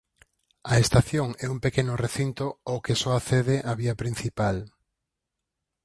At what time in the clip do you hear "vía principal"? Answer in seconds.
3.79-4.57